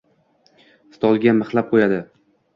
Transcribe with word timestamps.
stolga 0.95 1.35
“mixlab” 1.43 1.71
qo’yadi. 1.77 2.03